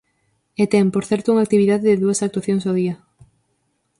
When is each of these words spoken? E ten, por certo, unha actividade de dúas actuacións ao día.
E 0.61 0.63
ten, 0.73 0.85
por 0.93 1.03
certo, 1.09 1.31
unha 1.33 1.45
actividade 1.45 1.85
de 1.89 1.99
dúas 2.03 2.23
actuacións 2.25 2.63
ao 2.65 2.77
día. 2.81 2.95